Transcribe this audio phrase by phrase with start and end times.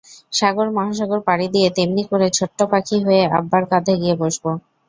[0.33, 4.43] সাগর-মহাসাগর পাড়ি দিয়ে তেমনি করে ছোট্ট পাখি হয়ে আব্বার কাঁধে গিয়ে বসব।